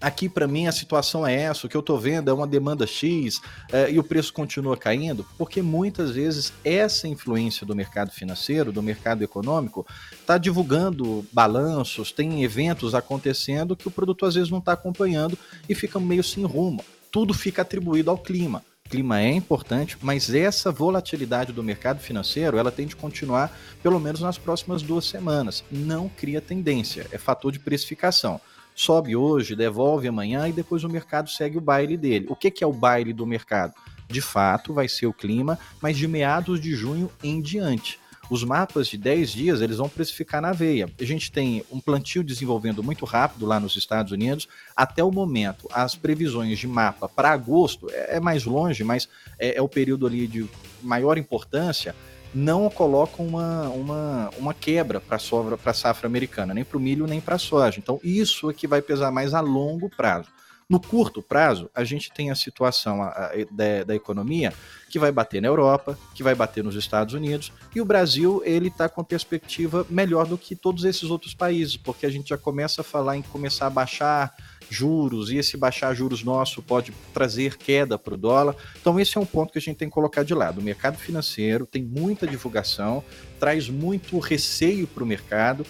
aqui 0.00 0.28
para 0.28 0.46
mim 0.46 0.66
a 0.66 0.72
situação 0.72 1.26
é 1.26 1.34
essa, 1.34 1.66
o 1.66 1.70
que 1.70 1.76
eu 1.76 1.80
estou 1.80 1.98
vendo 1.98 2.30
é 2.30 2.32
uma 2.32 2.46
demanda 2.46 2.86
X 2.86 3.40
é, 3.72 3.90
e 3.90 3.98
o 3.98 4.04
preço 4.04 4.32
continua 4.32 4.76
caindo, 4.76 5.26
porque 5.38 5.62
muitas 5.62 6.10
vezes 6.10 6.52
essa 6.64 7.08
influência 7.08 7.66
do 7.66 7.74
mercado 7.74 8.10
financeiro, 8.10 8.72
do 8.72 8.82
mercado 8.82 9.22
econômico, 9.22 9.86
está 10.12 10.38
divulgando 10.38 11.24
balanços, 11.32 12.12
tem 12.12 12.42
eventos 12.42 12.94
acontecendo 12.94 13.76
que 13.76 13.88
o 13.88 13.90
produto 13.90 14.26
às 14.26 14.34
vezes 14.34 14.50
não 14.50 14.58
está 14.58 14.72
acompanhando 14.72 15.38
e 15.68 15.74
fica 15.74 15.98
meio 15.98 16.24
sem 16.24 16.44
rumo. 16.44 16.84
Tudo 17.10 17.32
fica 17.32 17.62
atribuído 17.62 18.10
ao 18.10 18.18
clima. 18.18 18.62
Clima 18.90 19.20
é 19.20 19.30
importante, 19.32 19.96
mas 20.02 20.32
essa 20.34 20.70
volatilidade 20.70 21.52
do 21.52 21.62
mercado 21.62 22.00
financeiro 22.00 22.58
ela 22.58 22.70
tem 22.70 22.86
de 22.86 22.94
continuar 22.94 23.56
pelo 23.82 23.98
menos 23.98 24.20
nas 24.20 24.36
próximas 24.36 24.82
duas 24.82 25.06
semanas. 25.06 25.64
Não 25.70 26.08
cria 26.08 26.40
tendência, 26.40 27.06
é 27.10 27.16
fator 27.16 27.50
de 27.50 27.58
precificação 27.58 28.40
sobe 28.74 29.14
hoje, 29.14 29.54
devolve 29.54 30.08
amanhã 30.08 30.48
e 30.48 30.52
depois 30.52 30.84
o 30.84 30.88
mercado 30.88 31.30
segue 31.30 31.58
o 31.58 31.60
baile 31.60 31.96
dele. 31.96 32.26
O 32.28 32.36
que, 32.36 32.50
que 32.50 32.64
é 32.64 32.66
o 32.66 32.72
baile 32.72 33.12
do 33.12 33.26
mercado? 33.26 33.74
De 34.08 34.20
fato, 34.20 34.74
vai 34.74 34.88
ser 34.88 35.06
o 35.06 35.12
clima, 35.12 35.58
mas 35.80 35.96
de 35.96 36.06
meados 36.06 36.60
de 36.60 36.74
junho 36.74 37.10
em 37.22 37.40
diante. 37.40 37.98
Os 38.30 38.42
mapas 38.42 38.88
de 38.88 38.96
10 38.96 39.30
dias 39.30 39.60
eles 39.60 39.76
vão 39.76 39.88
precificar 39.88 40.40
na 40.40 40.52
veia. 40.52 40.88
A 40.98 41.04
gente 41.04 41.30
tem 41.30 41.62
um 41.70 41.78
plantio 41.78 42.24
desenvolvendo 42.24 42.82
muito 42.82 43.04
rápido 43.04 43.44
lá 43.44 43.60
nos 43.60 43.76
Estados 43.76 44.12
Unidos. 44.12 44.48
Até 44.74 45.04
o 45.04 45.10
momento, 45.10 45.68
as 45.72 45.94
previsões 45.94 46.58
de 46.58 46.66
mapa 46.66 47.08
para 47.08 47.30
agosto 47.30 47.88
é, 47.90 48.16
é, 48.16 48.20
mais 48.20 48.44
longe, 48.44 48.82
mas 48.82 49.08
é, 49.38 49.58
é 49.58 49.62
o 49.62 49.68
período 49.68 50.06
ali 50.06 50.26
de 50.26 50.48
maior 50.82 51.18
importância 51.18 51.94
não 52.34 52.68
colocam 52.68 53.26
uma, 53.26 53.68
uma, 53.68 54.30
uma 54.36 54.54
quebra 54.54 55.00
para 55.00 55.16
a 55.16 55.74
safra 55.74 56.06
americana, 56.06 56.52
nem 56.52 56.64
para 56.64 56.76
o 56.76 56.80
milho, 56.80 57.06
nem 57.06 57.20
para 57.20 57.36
a 57.36 57.38
soja. 57.38 57.78
Então, 57.78 58.00
isso 58.02 58.50
é 58.50 58.54
que 58.54 58.66
vai 58.66 58.82
pesar 58.82 59.10
mais 59.10 59.32
a 59.32 59.40
longo 59.40 59.88
prazo. 59.88 60.28
No 60.68 60.80
curto 60.80 61.22
prazo, 61.22 61.68
a 61.74 61.84
gente 61.84 62.10
tem 62.10 62.30
a 62.30 62.34
situação 62.34 63.02
a, 63.02 63.08
a, 63.08 63.30
da, 63.50 63.84
da, 63.84 63.94
economia 63.94 64.52
que 64.88 64.98
vai 64.98 65.12
bater 65.12 65.42
na 65.42 65.48
Europa, 65.48 65.98
que 66.14 66.22
vai 66.22 66.34
bater 66.34 66.64
nos 66.64 66.74
Estados 66.74 67.12
Unidos, 67.12 67.52
e 67.74 67.80
o 67.80 67.84
Brasil 67.84 68.40
ele 68.44 68.68
está 68.68 68.88
com 68.88 69.04
perspectiva 69.04 69.86
melhor 69.90 70.26
do 70.26 70.38
que 70.38 70.56
todos 70.56 70.84
esses 70.84 71.04
outros 71.04 71.34
países, 71.34 71.76
porque 71.76 72.06
a 72.06 72.10
gente 72.10 72.30
já 72.30 72.38
começa 72.38 72.80
a 72.80 72.84
falar 72.84 73.16
em 73.16 73.22
começar 73.22 73.66
a 73.66 73.70
baixar 73.70 74.34
juros, 74.70 75.30
e 75.30 75.36
esse 75.36 75.56
baixar 75.56 75.94
juros 75.94 76.22
nosso 76.22 76.62
pode 76.62 76.92
trazer 77.12 77.56
queda 77.56 77.98
para 77.98 78.14
o 78.14 78.16
dólar. 78.16 78.56
Então, 78.80 78.98
esse 78.98 79.16
é 79.18 79.20
um 79.20 79.26
ponto 79.26 79.52
que 79.52 79.58
a 79.58 79.60
gente 79.60 79.76
tem 79.76 79.88
que 79.88 79.94
colocar 79.94 80.22
de 80.22 80.34
lado. 80.34 80.60
O 80.60 80.64
mercado 80.64 80.96
financeiro 80.96 81.66
tem 81.66 81.82
muita 81.82 82.26
divulgação, 82.26 83.04
traz 83.38 83.68
muito 83.68 84.18
receio 84.18 84.86
para 84.86 85.04
o 85.04 85.06
mercado. 85.06 85.66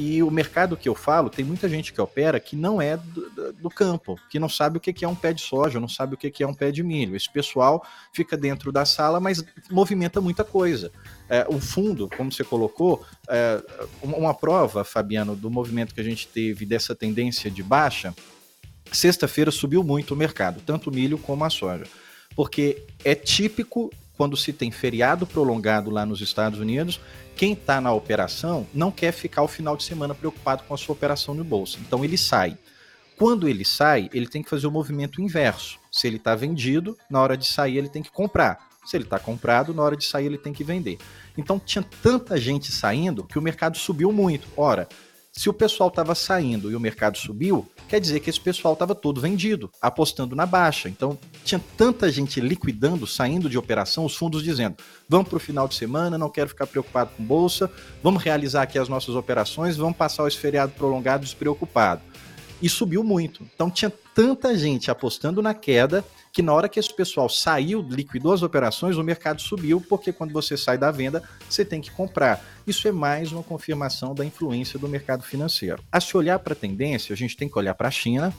E 0.00 0.22
o 0.22 0.30
mercado 0.30 0.76
que 0.76 0.88
eu 0.88 0.94
falo, 0.94 1.28
tem 1.28 1.44
muita 1.44 1.68
gente 1.68 1.92
que 1.92 2.00
opera 2.00 2.38
que 2.38 2.54
não 2.54 2.80
é 2.80 2.96
do, 2.96 3.52
do, 3.54 3.68
campo, 3.68 4.16
que 4.30 4.38
não 4.38 4.48
sabe 4.48 4.78
o 4.78 4.80
que 4.80 5.04
é 5.04 5.08
um 5.08 5.14
pé 5.14 5.32
de 5.32 5.40
soja, 5.40 5.80
não 5.80 5.88
sabe 5.88 6.14
o 6.14 6.16
que 6.16 6.40
é 6.40 6.46
um 6.46 6.54
pé 6.54 6.70
de 6.70 6.84
milho. 6.84 7.16
Esse 7.16 7.28
pessoal 7.28 7.84
fica 8.12 8.36
dentro 8.36 8.70
da 8.70 8.84
sala, 8.84 9.18
mas 9.18 9.44
movimenta 9.68 10.20
muita 10.20 10.44
coisa. 10.44 10.92
É, 11.28 11.44
o 11.48 11.58
fundo, 11.58 12.08
como 12.16 12.30
você 12.30 12.44
colocou, 12.44 13.04
é, 13.28 13.60
uma 14.00 14.32
prova, 14.32 14.84
Fabiano, 14.84 15.34
do 15.34 15.50
movimento 15.50 15.92
que 15.92 16.00
a 16.00 16.04
gente 16.04 16.28
teve 16.28 16.64
dessa 16.64 16.94
tendência 16.94 17.50
de 17.50 17.64
baixa, 17.64 18.14
Sexta-feira 18.92 19.50
subiu 19.50 19.82
muito 19.82 20.14
o 20.14 20.16
mercado, 20.16 20.62
tanto 20.64 20.90
o 20.90 20.94
milho 20.94 21.18
como 21.18 21.44
a 21.44 21.50
soja, 21.50 21.84
porque 22.34 22.82
é 23.04 23.14
típico 23.14 23.90
quando 24.18 24.36
se 24.36 24.52
tem 24.52 24.72
feriado 24.72 25.24
prolongado 25.24 25.90
lá 25.90 26.04
nos 26.04 26.20
Estados 26.20 26.58
Unidos, 26.58 27.00
quem 27.36 27.52
está 27.52 27.80
na 27.80 27.92
operação 27.92 28.66
não 28.74 28.90
quer 28.90 29.12
ficar 29.12 29.42
o 29.42 29.48
final 29.48 29.76
de 29.76 29.84
semana 29.84 30.12
preocupado 30.12 30.64
com 30.64 30.74
a 30.74 30.76
sua 30.76 30.92
operação 30.92 31.34
no 31.34 31.44
bolsa. 31.44 31.78
Então 31.80 32.04
ele 32.04 32.18
sai. 32.18 32.58
Quando 33.16 33.48
ele 33.48 33.64
sai, 33.64 34.10
ele 34.12 34.26
tem 34.26 34.42
que 34.42 34.50
fazer 34.50 34.66
o 34.66 34.72
movimento 34.72 35.22
inverso. 35.22 35.78
Se 35.90 36.08
ele 36.08 36.16
está 36.16 36.34
vendido, 36.34 36.98
na 37.08 37.20
hora 37.20 37.36
de 37.36 37.46
sair 37.46 37.76
ele 37.76 37.88
tem 37.88 38.02
que 38.02 38.10
comprar. 38.10 38.68
Se 38.84 38.96
ele 38.96 39.04
está 39.04 39.20
comprado, 39.20 39.72
na 39.72 39.82
hora 39.84 39.96
de 39.96 40.04
sair 40.04 40.26
ele 40.26 40.38
tem 40.38 40.52
que 40.52 40.64
vender. 40.64 40.98
Então 41.36 41.60
tinha 41.60 41.84
tanta 42.02 42.36
gente 42.40 42.72
saindo 42.72 43.22
que 43.22 43.38
o 43.38 43.42
mercado 43.42 43.78
subiu 43.78 44.10
muito. 44.10 44.48
Ora, 44.56 44.88
se 45.38 45.48
o 45.48 45.52
pessoal 45.52 45.88
estava 45.88 46.16
saindo 46.16 46.68
e 46.68 46.74
o 46.74 46.80
mercado 46.80 47.16
subiu, 47.16 47.64
quer 47.88 48.00
dizer 48.00 48.18
que 48.18 48.28
esse 48.28 48.40
pessoal 48.40 48.74
estava 48.74 48.92
todo 48.92 49.20
vendido, 49.20 49.70
apostando 49.80 50.34
na 50.34 50.44
baixa. 50.44 50.88
Então, 50.88 51.16
tinha 51.44 51.60
tanta 51.76 52.10
gente 52.10 52.40
liquidando, 52.40 53.06
saindo 53.06 53.48
de 53.48 53.56
operação, 53.56 54.04
os 54.04 54.16
fundos 54.16 54.42
dizendo: 54.42 54.78
vamos 55.08 55.28
para 55.28 55.36
o 55.36 55.40
final 55.40 55.68
de 55.68 55.76
semana, 55.76 56.18
não 56.18 56.28
quero 56.28 56.48
ficar 56.48 56.66
preocupado 56.66 57.10
com 57.16 57.22
bolsa, 57.22 57.70
vamos 58.02 58.20
realizar 58.20 58.62
aqui 58.62 58.80
as 58.80 58.88
nossas 58.88 59.14
operações, 59.14 59.76
vamos 59.76 59.96
passar 59.96 60.26
esse 60.26 60.36
feriado 60.36 60.72
prolongado 60.72 61.22
despreocupado. 61.22 62.02
E 62.60 62.68
subiu 62.68 63.04
muito. 63.04 63.42
Então, 63.54 63.70
tinha 63.70 63.92
tanta 64.14 64.56
gente 64.56 64.90
apostando 64.90 65.40
na 65.40 65.54
queda 65.54 66.04
que 66.32 66.42
na 66.42 66.52
hora 66.52 66.68
que 66.68 66.78
esse 66.78 66.94
pessoal 66.94 67.28
saiu, 67.28 67.80
liquidou 67.80 68.32
as 68.32 68.42
operações, 68.42 68.96
o 68.96 69.02
mercado 69.02 69.40
subiu, 69.40 69.80
porque 69.80 70.12
quando 70.12 70.32
você 70.32 70.56
sai 70.56 70.78
da 70.78 70.90
venda, 70.90 71.22
você 71.48 71.64
tem 71.64 71.80
que 71.80 71.90
comprar. 71.90 72.44
Isso 72.66 72.86
é 72.86 72.92
mais 72.92 73.32
uma 73.32 73.42
confirmação 73.42 74.14
da 74.14 74.24
influência 74.24 74.78
do 74.78 74.88
mercado 74.88 75.22
financeiro. 75.22 75.82
A 75.90 76.00
se 76.00 76.16
olhar 76.16 76.38
para 76.38 76.52
a 76.52 76.56
tendência, 76.56 77.12
a 77.12 77.16
gente 77.16 77.36
tem 77.36 77.48
que 77.48 77.58
olhar 77.58 77.74
para 77.74 77.88
a 77.88 77.90
China, 77.90 78.32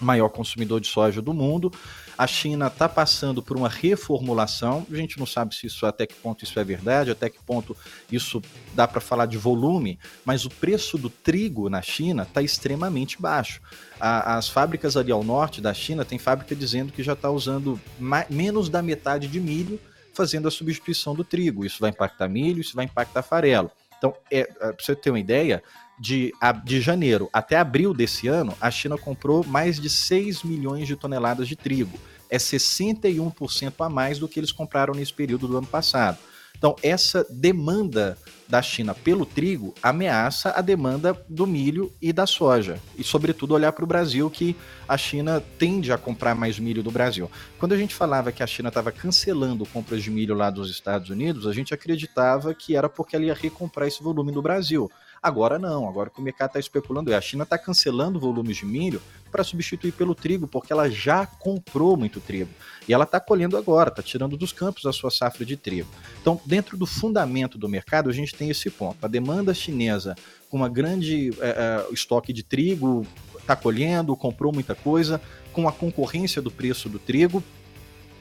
maior 0.00 0.28
consumidor 0.28 0.80
de 0.80 0.86
soja 0.86 1.20
do 1.20 1.32
mundo. 1.32 1.72
A 2.16 2.26
China 2.26 2.66
está 2.66 2.88
passando 2.88 3.42
por 3.42 3.56
uma 3.56 3.68
reformulação. 3.68 4.86
A 4.90 4.96
gente 4.96 5.18
não 5.18 5.26
sabe 5.26 5.54
se 5.54 5.66
isso 5.66 5.86
até 5.86 6.06
que 6.06 6.14
ponto 6.14 6.42
isso 6.42 6.58
é 6.58 6.64
verdade, 6.64 7.10
até 7.10 7.30
que 7.30 7.42
ponto 7.42 7.76
isso 8.10 8.42
dá 8.74 8.88
para 8.88 9.00
falar 9.00 9.26
de 9.26 9.38
volume, 9.38 9.98
mas 10.24 10.44
o 10.44 10.50
preço 10.50 10.98
do 10.98 11.08
trigo 11.08 11.68
na 11.68 11.80
China 11.80 12.24
está 12.24 12.42
extremamente 12.42 13.20
baixo. 13.20 13.60
A, 14.00 14.36
as 14.36 14.48
fábricas 14.48 14.96
ali 14.96 15.12
ao 15.12 15.22
norte 15.22 15.60
da 15.60 15.72
China 15.72 16.04
tem 16.04 16.18
fábrica 16.18 16.56
dizendo 16.56 16.92
que 16.92 17.02
já 17.02 17.12
está 17.12 17.30
usando 17.30 17.80
menos 18.28 18.68
da 18.68 18.82
metade 18.82 19.28
de 19.28 19.40
milho 19.40 19.78
fazendo 20.12 20.48
a 20.48 20.50
substituição 20.50 21.14
do 21.14 21.22
trigo. 21.22 21.64
Isso 21.64 21.78
vai 21.80 21.90
impactar 21.90 22.28
milho, 22.28 22.60
isso 22.60 22.74
vai 22.74 22.86
impactar 22.86 23.22
farelo. 23.22 23.70
Então, 23.96 24.14
é, 24.30 24.44
para 24.44 24.74
você 24.78 24.96
ter 24.96 25.10
uma 25.10 25.20
ideia, 25.20 25.62
de, 25.98 26.32
de 26.64 26.80
janeiro 26.80 27.28
até 27.32 27.56
abril 27.56 27.92
desse 27.92 28.28
ano, 28.28 28.54
a 28.60 28.70
China 28.70 28.96
comprou 28.96 29.44
mais 29.44 29.80
de 29.80 29.88
6 29.88 30.42
milhões 30.42 30.86
de 30.86 30.96
toneladas 30.96 31.48
de 31.48 31.56
trigo. 31.56 31.98
É 32.30 32.36
61% 32.36 33.72
a 33.78 33.88
mais 33.88 34.18
do 34.18 34.28
que 34.28 34.38
eles 34.38 34.52
compraram 34.52 34.94
nesse 34.94 35.12
período 35.12 35.48
do 35.48 35.58
ano 35.58 35.66
passado. 35.66 36.18
Então, 36.58 36.74
essa 36.82 37.24
demanda 37.30 38.18
da 38.48 38.60
China 38.60 38.92
pelo 38.92 39.24
trigo 39.24 39.74
ameaça 39.80 40.50
a 40.56 40.60
demanda 40.60 41.16
do 41.28 41.46
milho 41.46 41.92
e 42.02 42.12
da 42.12 42.26
soja. 42.26 42.80
E, 42.96 43.04
sobretudo, 43.04 43.54
olhar 43.54 43.72
para 43.72 43.84
o 43.84 43.86
Brasil, 43.86 44.28
que 44.28 44.56
a 44.88 44.96
China 44.96 45.40
tende 45.58 45.92
a 45.92 45.98
comprar 45.98 46.34
mais 46.34 46.58
milho 46.58 46.82
do 46.82 46.90
Brasil. 46.90 47.30
Quando 47.58 47.74
a 47.74 47.76
gente 47.76 47.94
falava 47.94 48.32
que 48.32 48.42
a 48.42 48.46
China 48.46 48.68
estava 48.68 48.90
cancelando 48.90 49.66
compras 49.66 50.02
de 50.02 50.10
milho 50.10 50.34
lá 50.34 50.50
dos 50.50 50.68
Estados 50.68 51.10
Unidos, 51.10 51.46
a 51.46 51.52
gente 51.52 51.72
acreditava 51.72 52.52
que 52.52 52.74
era 52.74 52.88
porque 52.88 53.14
ela 53.14 53.26
ia 53.26 53.34
recomprar 53.34 53.86
esse 53.86 54.02
volume 54.02 54.32
do 54.32 54.42
Brasil. 54.42 54.90
Agora 55.28 55.58
não, 55.58 55.86
agora 55.86 56.08
que 56.08 56.18
o 56.18 56.22
mercado 56.22 56.48
está 56.48 56.58
especulando 56.58 57.12
é 57.12 57.14
a 57.14 57.20
China 57.20 57.42
está 57.42 57.58
cancelando 57.58 58.18
volumes 58.18 58.56
de 58.56 58.64
milho 58.64 59.02
para 59.30 59.44
substituir 59.44 59.92
pelo 59.92 60.14
trigo, 60.14 60.48
porque 60.48 60.72
ela 60.72 60.90
já 60.90 61.26
comprou 61.26 61.98
muito 61.98 62.18
trigo. 62.18 62.48
E 62.88 62.94
ela 62.94 63.04
está 63.04 63.20
colhendo 63.20 63.58
agora, 63.58 63.90
está 63.90 64.02
tirando 64.02 64.38
dos 64.38 64.52
campos 64.52 64.86
a 64.86 64.92
sua 64.92 65.10
safra 65.10 65.44
de 65.44 65.54
trigo. 65.54 65.88
Então, 66.18 66.40
dentro 66.46 66.78
do 66.78 66.86
fundamento 66.86 67.58
do 67.58 67.68
mercado, 67.68 68.08
a 68.08 68.12
gente 68.12 68.34
tem 68.34 68.48
esse 68.48 68.70
ponto. 68.70 69.04
A 69.04 69.08
demanda 69.08 69.52
chinesa 69.52 70.16
com 70.48 70.56
uma 70.56 70.68
grande 70.68 71.30
é, 71.40 71.86
é, 71.90 71.92
estoque 71.92 72.32
de 72.32 72.42
trigo, 72.42 73.06
está 73.38 73.54
colhendo, 73.54 74.16
comprou 74.16 74.50
muita 74.50 74.74
coisa, 74.74 75.20
com 75.52 75.68
a 75.68 75.72
concorrência 75.72 76.40
do 76.40 76.50
preço 76.50 76.88
do 76.88 76.98
trigo, 76.98 77.44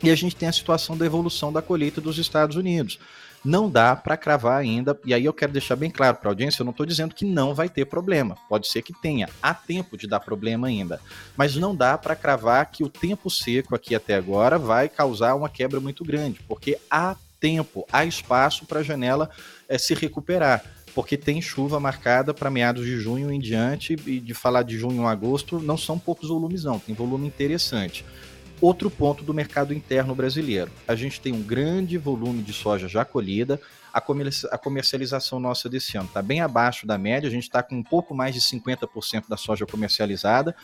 e 0.03 0.09
a 0.09 0.15
gente 0.15 0.35
tem 0.35 0.49
a 0.49 0.53
situação 0.53 0.97
da 0.97 1.05
evolução 1.05 1.53
da 1.53 1.61
colheita 1.61 2.01
dos 2.01 2.17
Estados 2.17 2.57
Unidos 2.57 2.99
não 3.44 3.70
dá 3.70 3.96
para 3.96 4.17
cravar 4.17 4.60
ainda, 4.60 5.00
e 5.06 5.13
aí 5.13 5.25
eu 5.25 5.34
quero 5.34 5.51
deixar 5.51 5.75
bem 5.75 5.89
claro 5.89 6.17
para 6.17 6.29
a 6.29 6.32
audiência, 6.32 6.62
eu 6.62 6.65
não 6.65 6.72
estou 6.72 6.86
dizendo 6.86 7.15
que 7.15 7.25
não 7.25 7.53
vai 7.53 7.70
ter 7.70 7.86
problema, 7.86 8.36
pode 8.50 8.67
ser 8.67 8.82
que 8.82 8.94
tenha, 9.01 9.29
há 9.41 9.53
tempo 9.53 9.98
de 9.98 10.08
dar 10.08 10.20
problema 10.20 10.67
ainda, 10.67 11.00
mas 11.36 11.56
não 11.56 11.75
dá 11.75 11.98
para 11.98 12.15
cravar 12.15 12.70
que 12.72 12.84
o 12.84 12.89
tempo 12.89 13.29
seco 13.29 13.75
aqui 13.75 13.96
até 13.96 14.15
agora 14.15 14.58
vai 14.58 14.89
causar 14.89 15.36
uma 15.36 15.50
quebra 15.50 15.79
muito 15.79 16.03
grande, 16.03 16.39
porque 16.48 16.77
há 16.89 17.15
tempo, 17.39 17.86
há 17.91 18.06
espaço 18.06 18.65
para 18.65 18.79
a 18.79 18.84
janela 18.84 19.29
é, 19.67 19.77
se 19.77 19.94
recuperar. 19.94 20.63
Porque 20.94 21.15
tem 21.15 21.39
chuva 21.39 21.79
marcada 21.79 22.34
para 22.34 22.50
meados 22.50 22.84
de 22.84 23.00
junho 23.00 23.32
em 23.32 23.39
diante, 23.39 23.96
e 24.08 24.20
de 24.20 24.34
falar 24.34 24.63
de 24.63 24.77
junho 24.77 25.06
a 25.06 25.12
agosto, 25.12 25.60
não 25.60 25.77
são 25.77 26.00
poucos 26.00 26.29
volumes, 26.29 26.63
não, 26.63 26.79
tem 26.79 26.96
volume 26.96 27.27
interessante. 27.27 28.03
Outro 28.59 28.89
ponto 28.89 29.23
do 29.23 29.33
mercado 29.33 29.73
interno 29.73 30.15
brasileiro. 30.15 30.71
A 30.87 30.95
gente 30.95 31.21
tem 31.21 31.31
um 31.31 31.41
grande 31.41 31.97
volume 31.97 32.41
de 32.41 32.53
soja 32.53 32.87
já 32.87 33.05
colhida. 33.05 33.59
A, 33.93 34.01
comercialização 34.57 35.39
nossa 35.39 35.69
desse 35.69 35.97
ano 35.97 36.07
está 36.07 36.21
bem 36.21 36.41
abaixo 36.41 36.85
da 36.85 36.97
média. 36.97 37.27
A 37.27 37.31
gente 37.31 37.43
está 37.43 37.61
com 37.61 37.75
um 37.75 37.83
pouco 37.83 38.15
mais 38.15 38.33
de 38.33 38.41
50% 38.41 39.25
da 39.29 39.37
soja 39.37 39.65
comercializada 39.65 40.55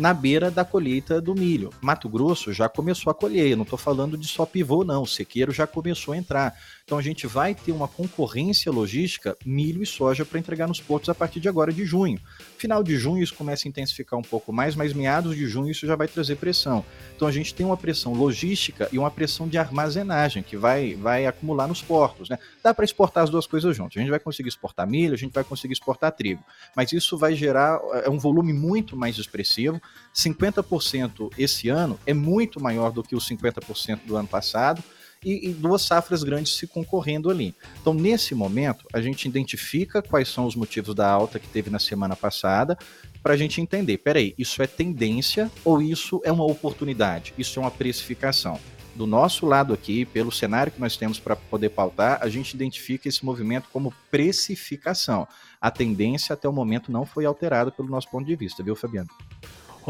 na 0.00 0.14
beira 0.14 0.50
da 0.50 0.64
colheita 0.64 1.20
do 1.20 1.34
milho. 1.34 1.70
Mato 1.80 2.08
Grosso 2.08 2.54
já 2.54 2.70
começou 2.70 3.10
a 3.10 3.14
colher, 3.14 3.54
não 3.54 3.64
estou 3.64 3.78
falando 3.78 4.16
de 4.16 4.26
só 4.26 4.46
pivô, 4.46 4.82
não. 4.82 5.02
O 5.02 5.06
sequeiro 5.06 5.52
já 5.52 5.66
começou 5.66 6.14
a 6.14 6.16
entrar. 6.16 6.58
Então 6.84 6.96
a 6.96 7.02
gente 7.02 7.26
vai 7.26 7.54
ter 7.54 7.70
uma 7.70 7.86
concorrência 7.86 8.72
logística 8.72 9.36
milho 9.44 9.82
e 9.82 9.86
soja 9.86 10.24
para 10.24 10.38
entregar 10.38 10.66
nos 10.66 10.80
portos 10.80 11.10
a 11.10 11.14
partir 11.14 11.38
de 11.38 11.48
agora 11.48 11.70
de 11.70 11.84
junho. 11.84 12.18
Final 12.56 12.82
de 12.82 12.96
junho 12.96 13.22
isso 13.22 13.34
começa 13.34 13.66
a 13.66 13.68
intensificar 13.68 14.18
um 14.18 14.22
pouco 14.22 14.52
mais, 14.52 14.74
mas 14.74 14.94
meados 14.94 15.36
de 15.36 15.46
junho 15.46 15.70
isso 15.70 15.86
já 15.86 15.94
vai 15.94 16.08
trazer 16.08 16.36
pressão. 16.36 16.84
Então 17.14 17.28
a 17.28 17.32
gente 17.32 17.54
tem 17.54 17.66
uma 17.66 17.76
pressão 17.76 18.14
logística 18.14 18.88
e 18.90 18.98
uma 18.98 19.10
pressão 19.10 19.46
de 19.46 19.58
armazenagem 19.58 20.42
que 20.42 20.56
vai, 20.56 20.94
vai 20.94 21.26
acumular 21.26 21.68
nos 21.68 21.82
portos. 21.82 22.30
Né? 22.30 22.38
Dá 22.62 22.72
para 22.72 22.86
exportar 22.86 23.24
as 23.24 23.30
duas 23.30 23.46
coisas 23.46 23.76
juntas. 23.76 23.98
A 23.98 24.00
gente 24.00 24.10
vai 24.10 24.18
conseguir 24.18 24.48
exportar 24.48 24.88
milho, 24.88 25.12
a 25.12 25.18
gente 25.18 25.32
vai 25.32 25.44
conseguir 25.44 25.74
exportar 25.74 26.10
trigo, 26.12 26.42
mas 26.74 26.90
isso 26.92 27.18
vai 27.18 27.34
gerar 27.34 27.78
é 28.02 28.08
um 28.08 28.18
volume 28.18 28.52
muito 28.52 28.96
mais 28.96 29.18
expressivo. 29.18 29.80
50% 30.14 31.30
esse 31.38 31.68
ano 31.68 31.98
é 32.06 32.12
muito 32.12 32.60
maior 32.60 32.90
do 32.90 33.02
que 33.02 33.14
os 33.14 33.28
50% 33.28 34.00
do 34.06 34.16
ano 34.16 34.28
passado 34.28 34.82
e, 35.24 35.50
duas 35.50 35.82
safras 35.82 36.22
grandes 36.22 36.56
se 36.56 36.66
concorrendo 36.66 37.30
ali. 37.30 37.54
Então, 37.80 37.92
nesse 37.92 38.34
momento, 38.34 38.86
a 38.92 39.00
gente 39.00 39.28
identifica 39.28 40.02
quais 40.02 40.28
são 40.28 40.46
os 40.46 40.56
motivos 40.56 40.94
da 40.94 41.08
alta 41.08 41.38
que 41.38 41.48
teve 41.48 41.70
na 41.70 41.78
semana 41.78 42.16
passada, 42.16 42.76
para 43.22 43.34
a 43.34 43.36
gente 43.36 43.60
entender, 43.60 43.98
peraí, 43.98 44.34
isso 44.38 44.62
é 44.62 44.66
tendência 44.66 45.50
ou 45.62 45.82
isso 45.82 46.22
é 46.24 46.32
uma 46.32 46.44
oportunidade? 46.44 47.34
Isso 47.36 47.58
é 47.58 47.62
uma 47.62 47.70
precificação? 47.70 48.58
Do 48.94 49.06
nosso 49.06 49.46
lado 49.46 49.72
aqui, 49.72 50.04
pelo 50.04 50.32
cenário 50.32 50.72
que 50.72 50.80
nós 50.80 50.96
temos 50.96 51.18
para 51.18 51.36
poder 51.36 51.68
pautar, 51.68 52.18
a 52.22 52.28
gente 52.28 52.54
identifica 52.54 53.08
esse 53.08 53.24
movimento 53.24 53.68
como 53.72 53.94
precificação. 54.10 55.28
A 55.60 55.70
tendência 55.70 56.32
até 56.32 56.48
o 56.48 56.52
momento 56.52 56.90
não 56.90 57.04
foi 57.04 57.24
alterada 57.24 57.70
pelo 57.70 57.88
nosso 57.88 58.10
ponto 58.10 58.26
de 58.26 58.34
vista, 58.34 58.62
viu, 58.62 58.74
Fabiano? 58.74 59.08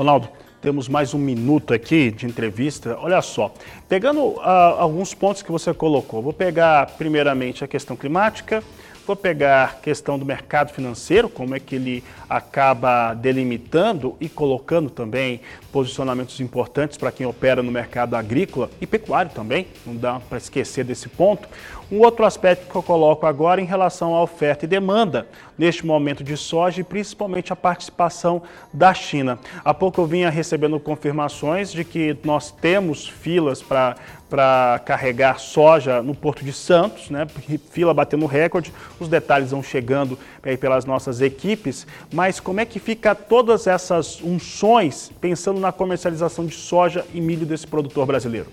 Ronaldo, 0.00 0.30
temos 0.62 0.88
mais 0.88 1.12
um 1.12 1.19
minuto 1.19 1.75
aqui 1.75 2.11
de 2.11 2.25
entrevista. 2.25 2.97
Olha 3.02 3.21
só, 3.21 3.52
pegando 3.87 4.28
uh, 4.28 4.40
alguns 4.78 5.12
pontos 5.12 5.42
que 5.42 5.52
você 5.52 5.75
colocou, 5.75 6.23
vou 6.23 6.33
pegar 6.33 6.87
primeiramente 6.97 7.62
a 7.62 7.69
questão 7.69 7.95
climática, 7.95 8.64
vou 9.07 9.14
pegar 9.14 9.64
a 9.64 9.69
questão 9.75 10.19
do 10.19 10.25
mercado 10.25 10.73
financeiro, 10.73 11.28
como 11.28 11.54
é 11.54 11.61
que 11.61 11.75
ele 11.75 12.02
acaba 12.30 13.12
delimitando 13.12 14.16
e 14.19 14.26
colocando 14.26 14.88
também 14.88 15.42
posicionamentos 15.73 16.41
importantes 16.41 16.99
para 16.99 17.12
quem 17.12 17.27
opera 17.27 17.62
no 17.62 17.71
mercado 17.71 18.15
agrícola 18.15 18.71
e 18.81 18.87
pecuário 18.87 19.31
também, 19.33 19.67
não 19.87 19.97
dá 19.97 20.21
para 20.21 20.39
esquecer 20.39 20.85
desse 20.85 21.09
ponto. 21.09 21.49
Um 21.91 21.99
outro 21.99 22.25
aspecto 22.25 22.71
que 22.71 22.75
eu 22.75 22.83
coloco 22.83 23.27
agora 23.27 23.61
em 23.61 23.65
relação 23.65 24.15
à 24.15 24.23
oferta 24.23 24.65
e 24.65 24.69
demanda 24.69 25.27
neste 25.59 25.85
momento 25.85 26.23
de 26.23 26.37
soja 26.37 26.81
e 26.81 26.85
principalmente 26.85 27.53
a 27.53 27.57
participação 27.57 28.43
da 28.73 28.95
China. 28.95 29.39
Há 29.65 29.75
pouco 29.75 30.00
eu 30.00 30.07
vinha 30.07 30.31
recebendo 30.31 30.79
confirmações 30.79 31.73
de 31.73 31.85
que 31.85 32.17
nós 32.23 32.53
temos 32.53 33.09
filas 33.09 33.61
para 33.61 33.97
para 34.31 34.81
carregar 34.85 35.41
soja 35.41 36.00
no 36.00 36.15
Porto 36.15 36.45
de 36.45 36.53
Santos, 36.53 37.11
né? 37.11 37.27
Fila 37.71 37.93
batendo 37.93 38.25
recorde, 38.27 38.73
os 39.00 39.09
detalhes 39.09 39.50
vão 39.50 39.61
chegando 39.61 40.17
aí 40.41 40.57
pelas 40.57 40.85
nossas 40.85 41.21
equipes, 41.21 41.85
mas 42.12 42.39
como 42.39 42.61
é 42.61 42.65
que 42.65 42.79
fica 42.79 43.12
todas 43.12 43.67
essas 43.67 44.23
unções 44.23 45.11
pensando 45.21 45.60
na 45.61 45.71
comercialização 45.71 46.47
de 46.47 46.55
soja 46.55 47.07
e 47.14 47.21
milho 47.21 47.47
desse 47.47 47.67
produtor 47.67 48.07
brasileiro? 48.07 48.50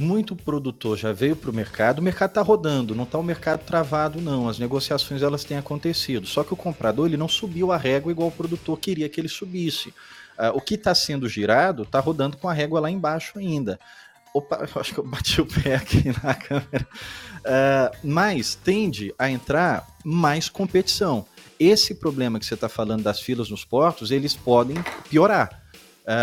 muito 0.00 0.34
produtor 0.34 0.96
já 0.96 1.12
veio 1.12 1.36
para 1.36 1.50
o 1.50 1.54
mercado, 1.54 1.98
o 1.98 2.02
mercado 2.02 2.30
está 2.30 2.42
rodando, 2.42 2.94
não 2.94 3.04
está 3.04 3.18
o 3.18 3.22
mercado 3.22 3.60
travado 3.64 4.20
não, 4.20 4.48
as 4.48 4.58
negociações 4.58 5.22
elas 5.22 5.44
têm 5.44 5.58
acontecido, 5.58 6.26
só 6.26 6.42
que 6.42 6.54
o 6.54 6.56
comprador 6.56 7.06
ele 7.06 7.16
não 7.16 7.28
subiu 7.28 7.70
a 7.70 7.76
régua 7.76 8.10
igual 8.10 8.28
o 8.28 8.32
produtor 8.32 8.78
queria 8.78 9.08
que 9.08 9.20
ele 9.20 9.28
subisse. 9.28 9.90
Uh, 10.38 10.56
o 10.56 10.60
que 10.60 10.74
está 10.74 10.94
sendo 10.94 11.28
girado 11.28 11.82
está 11.82 12.00
rodando 12.00 12.38
com 12.38 12.48
a 12.48 12.52
régua 12.52 12.80
lá 12.80 12.90
embaixo 12.90 13.38
ainda. 13.38 13.78
Opa, 14.32 14.66
acho 14.76 14.94
que 14.94 15.00
eu 15.00 15.06
bati 15.06 15.40
o 15.40 15.46
pé 15.46 15.74
aqui 15.74 16.04
na 16.24 16.34
câmera. 16.34 16.88
Uh, 17.40 17.96
mas 18.02 18.54
tende 18.54 19.14
a 19.18 19.30
entrar 19.30 19.86
mais 20.02 20.48
competição. 20.48 21.26
Esse 21.60 21.94
problema 21.94 22.40
que 22.40 22.46
você 22.46 22.54
está 22.54 22.70
falando 22.70 23.02
das 23.02 23.20
filas 23.20 23.50
nos 23.50 23.66
portos, 23.66 24.10
eles 24.10 24.34
podem 24.34 24.76
piorar 25.10 25.62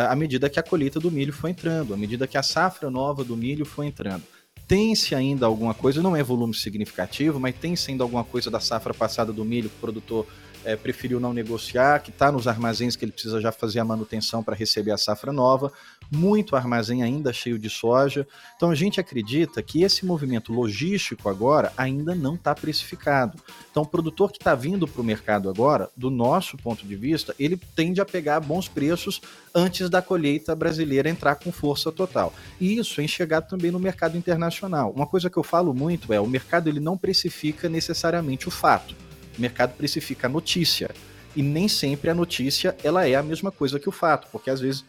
à 0.09 0.15
medida 0.15 0.49
que 0.49 0.59
a 0.59 0.63
colheita 0.63 0.99
do 0.99 1.11
milho 1.11 1.31
foi 1.31 1.51
entrando, 1.51 1.93
à 1.93 1.97
medida 1.97 2.25
que 2.25 2.39
a 2.39 2.43
safra 2.43 2.89
nova 2.89 3.23
do 3.23 3.37
milho 3.37 3.63
foi 3.63 3.85
entrando. 3.85 4.23
Tem-se 4.67 5.13
ainda 5.13 5.45
alguma 5.45 5.75
coisa, 5.75 6.01
não 6.01 6.15
é 6.15 6.23
volume 6.23 6.55
significativo, 6.55 7.39
mas 7.39 7.55
tem-se 7.55 7.91
ainda 7.91 8.03
alguma 8.03 8.23
coisa 8.23 8.49
da 8.49 8.59
safra 8.59 8.95
passada 8.95 9.31
do 9.31 9.45
milho 9.45 9.69
que 9.69 9.75
o 9.75 9.79
produtor 9.79 10.25
é, 10.63 10.75
preferiu 10.75 11.19
não 11.19 11.33
negociar, 11.33 11.99
que 11.99 12.09
está 12.09 12.31
nos 12.31 12.47
armazéns 12.47 12.95
que 12.95 13.05
ele 13.05 13.11
precisa 13.11 13.39
já 13.39 13.51
fazer 13.51 13.79
a 13.79 13.85
manutenção 13.85 14.43
para 14.43 14.55
receber 14.55 14.91
a 14.91 14.97
safra 14.97 15.31
nova, 15.31 15.71
muito 16.11 16.55
armazém 16.55 17.03
ainda 17.03 17.33
cheio 17.33 17.59
de 17.59 17.69
soja. 17.69 18.27
Então 18.55 18.69
a 18.69 18.75
gente 18.75 18.99
acredita 18.99 19.61
que 19.61 19.83
esse 19.83 20.05
movimento 20.05 20.53
logístico 20.53 21.29
agora 21.29 21.71
ainda 21.77 22.15
não 22.15 22.35
está 22.35 22.53
precificado. 22.55 23.37
Então 23.69 23.83
o 23.83 23.87
produtor 23.87 24.31
que 24.31 24.37
está 24.37 24.55
vindo 24.55 24.87
para 24.87 25.01
o 25.01 25.05
mercado 25.05 25.49
agora, 25.49 25.89
do 25.95 26.09
nosso 26.09 26.57
ponto 26.57 26.85
de 26.85 26.95
vista, 26.95 27.35
ele 27.39 27.59
tende 27.75 28.01
a 28.01 28.05
pegar 28.05 28.39
bons 28.39 28.67
preços 28.67 29.21
antes 29.53 29.89
da 29.89 30.01
colheita 30.01 30.55
brasileira 30.55 31.09
entrar 31.09 31.35
com 31.35 31.51
força 31.51 31.91
total. 31.91 32.33
E 32.59 32.77
isso 32.77 33.01
é 33.01 33.03
enxergado 33.03 33.47
também 33.49 33.71
no 33.71 33.79
mercado 33.79 34.17
internacional. 34.17 34.91
Uma 34.91 35.07
coisa 35.07 35.29
que 35.29 35.37
eu 35.37 35.43
falo 35.43 35.73
muito 35.73 36.13
é 36.13 36.19
o 36.19 36.27
mercado 36.27 36.69
ele 36.69 36.79
não 36.79 36.97
precifica 36.97 37.67
necessariamente 37.67 38.47
o 38.47 38.51
fato 38.51 39.06
o 39.37 39.41
mercado 39.41 39.73
precifica 39.75 40.27
a 40.27 40.29
notícia. 40.29 40.89
E 41.35 41.41
nem 41.41 41.67
sempre 41.67 42.09
a 42.09 42.15
notícia 42.15 42.75
ela 42.83 43.07
é 43.07 43.15
a 43.15 43.23
mesma 43.23 43.51
coisa 43.51 43.79
que 43.79 43.87
o 43.87 43.91
fato, 43.91 44.27
porque 44.31 44.49
às 44.49 44.59
vezes 44.59 44.83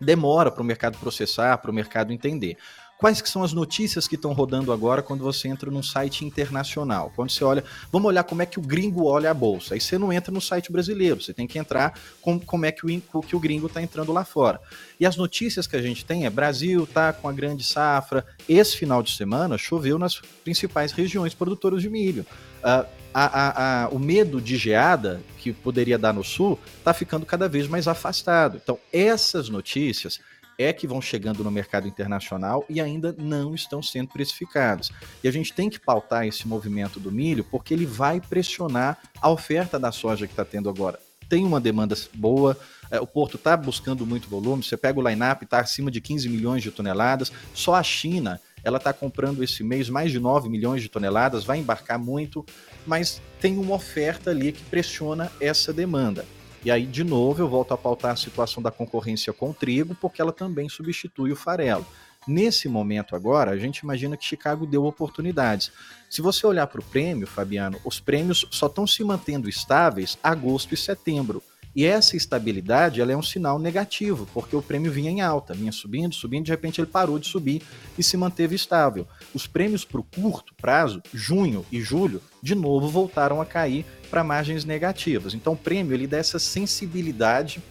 demora 0.00 0.50
para 0.50 0.62
o 0.62 0.64
mercado 0.64 0.98
processar, 0.98 1.58
para 1.58 1.70
o 1.70 1.74
mercado 1.74 2.12
entender. 2.12 2.56
Quais 2.98 3.20
que 3.20 3.28
são 3.28 3.42
as 3.42 3.52
notícias 3.52 4.08
que 4.08 4.14
estão 4.14 4.32
rodando 4.32 4.72
agora 4.72 5.02
quando 5.02 5.22
você 5.22 5.48
entra 5.48 5.70
num 5.70 5.82
site 5.82 6.24
internacional? 6.24 7.12
Quando 7.14 7.30
você 7.30 7.44
olha, 7.44 7.62
vamos 7.92 8.08
olhar 8.08 8.24
como 8.24 8.40
é 8.40 8.46
que 8.46 8.58
o 8.58 8.62
gringo 8.62 9.04
olha 9.04 9.30
a 9.30 9.34
bolsa. 9.34 9.74
Aí 9.74 9.80
você 9.80 9.98
não 9.98 10.10
entra 10.10 10.32
no 10.32 10.40
site 10.40 10.72
brasileiro, 10.72 11.20
você 11.20 11.34
tem 11.34 11.46
que 11.46 11.58
entrar 11.58 11.98
com 12.22 12.40
como 12.40 12.64
é 12.64 12.72
que 12.72 12.86
o, 12.86 13.20
que 13.20 13.36
o 13.36 13.40
gringo 13.40 13.66
está 13.66 13.82
entrando 13.82 14.14
lá 14.14 14.24
fora. 14.24 14.58
E 14.98 15.04
as 15.04 15.14
notícias 15.14 15.66
que 15.66 15.76
a 15.76 15.82
gente 15.82 16.06
tem 16.06 16.24
é 16.24 16.30
Brasil 16.30 16.86
tá 16.86 17.12
com 17.12 17.28
a 17.28 17.32
grande 17.34 17.64
safra. 17.64 18.24
Esse 18.48 18.78
final 18.78 19.02
de 19.02 19.14
semana 19.14 19.58
choveu 19.58 19.98
nas 19.98 20.18
principais 20.42 20.90
regiões 20.92 21.34
produtoras 21.34 21.82
de 21.82 21.90
milho. 21.90 22.24
Uh, 22.62 22.96
a, 23.18 23.24
a, 23.24 23.84
a, 23.84 23.88
o 23.88 23.98
medo 23.98 24.42
de 24.42 24.58
geada 24.58 25.22
que 25.38 25.50
poderia 25.50 25.96
dar 25.96 26.12
no 26.12 26.22
sul 26.22 26.58
está 26.76 26.92
ficando 26.92 27.24
cada 27.24 27.48
vez 27.48 27.66
mais 27.66 27.88
afastado. 27.88 28.60
Então, 28.62 28.78
essas 28.92 29.48
notícias 29.48 30.20
é 30.58 30.70
que 30.70 30.86
vão 30.86 31.00
chegando 31.00 31.42
no 31.42 31.50
mercado 31.50 31.88
internacional 31.88 32.64
e 32.68 32.78
ainda 32.78 33.14
não 33.18 33.54
estão 33.54 33.82
sendo 33.82 34.08
precificados. 34.08 34.92
E 35.24 35.28
a 35.28 35.30
gente 35.30 35.54
tem 35.54 35.70
que 35.70 35.80
pautar 35.80 36.26
esse 36.26 36.46
movimento 36.46 37.00
do 37.00 37.10
milho 37.10 37.42
porque 37.44 37.72
ele 37.72 37.86
vai 37.86 38.20
pressionar 38.20 38.98
a 39.20 39.30
oferta 39.30 39.78
da 39.78 39.90
soja 39.90 40.26
que 40.26 40.34
está 40.34 40.44
tendo 40.44 40.68
agora. 40.68 40.98
Tem 41.26 41.42
uma 41.42 41.60
demanda 41.60 41.96
boa, 42.14 42.56
é, 42.90 43.00
o 43.00 43.06
porto 43.06 43.36
está 43.36 43.56
buscando 43.56 44.06
muito 44.06 44.28
volume. 44.28 44.62
Você 44.62 44.76
pega 44.76 45.00
o 45.00 45.08
line-up, 45.08 45.44
está 45.44 45.60
acima 45.60 45.90
de 45.90 46.00
15 46.02 46.28
milhões 46.28 46.62
de 46.62 46.70
toneladas. 46.70 47.32
Só 47.54 47.74
a 47.74 47.82
China 47.82 48.40
ela 48.66 48.78
está 48.78 48.92
comprando 48.92 49.44
esse 49.44 49.62
mês 49.62 49.88
mais 49.88 50.10
de 50.10 50.18
9 50.18 50.48
milhões 50.48 50.82
de 50.82 50.88
toneladas, 50.88 51.44
vai 51.44 51.58
embarcar 51.58 52.00
muito, 52.00 52.44
mas 52.84 53.22
tem 53.40 53.58
uma 53.58 53.76
oferta 53.76 54.30
ali 54.30 54.50
que 54.50 54.64
pressiona 54.64 55.30
essa 55.40 55.72
demanda. 55.72 56.26
E 56.64 56.70
aí, 56.72 56.84
de 56.84 57.04
novo, 57.04 57.40
eu 57.40 57.48
volto 57.48 57.72
a 57.72 57.78
pautar 57.78 58.10
a 58.10 58.16
situação 58.16 58.60
da 58.60 58.72
concorrência 58.72 59.32
com 59.32 59.50
o 59.50 59.54
trigo, 59.54 59.94
porque 59.94 60.20
ela 60.20 60.32
também 60.32 60.68
substitui 60.68 61.30
o 61.30 61.36
farelo. 61.36 61.86
Nesse 62.26 62.68
momento 62.68 63.14
agora, 63.14 63.52
a 63.52 63.56
gente 63.56 63.78
imagina 63.78 64.16
que 64.16 64.24
Chicago 64.24 64.66
deu 64.66 64.84
oportunidades. 64.84 65.70
Se 66.10 66.20
você 66.20 66.44
olhar 66.44 66.66
para 66.66 66.80
o 66.80 66.84
prêmio, 66.84 67.24
Fabiano, 67.24 67.78
os 67.84 68.00
prêmios 68.00 68.48
só 68.50 68.66
estão 68.66 68.84
se 68.84 69.04
mantendo 69.04 69.48
estáveis 69.48 70.18
agosto 70.24 70.74
e 70.74 70.76
setembro. 70.76 71.40
E 71.76 71.84
essa 71.84 72.16
estabilidade 72.16 73.02
ela 73.02 73.12
é 73.12 73.16
um 73.16 73.22
sinal 73.22 73.58
negativo, 73.58 74.26
porque 74.32 74.56
o 74.56 74.62
prêmio 74.62 74.90
vinha 74.90 75.10
em 75.10 75.20
alta, 75.20 75.52
vinha 75.52 75.70
subindo, 75.70 76.14
subindo, 76.14 76.46
de 76.46 76.50
repente 76.50 76.80
ele 76.80 76.86
parou 76.86 77.18
de 77.18 77.28
subir 77.28 77.60
e 77.98 78.02
se 78.02 78.16
manteve 78.16 78.56
estável. 78.56 79.06
Os 79.34 79.46
prêmios 79.46 79.84
para 79.84 80.00
o 80.00 80.02
curto 80.02 80.54
prazo, 80.54 81.02
junho 81.12 81.66
e 81.70 81.82
julho, 81.82 82.22
de 82.42 82.54
novo 82.54 82.88
voltaram 82.88 83.42
a 83.42 83.44
cair 83.44 83.84
para 84.08 84.24
margens 84.24 84.64
negativas. 84.64 85.34
Então 85.34 85.52
o 85.52 85.56
prêmio 85.56 85.92
ele 85.92 86.06
dá 86.06 86.16
essa 86.16 86.38
sensibilidade 86.38 87.62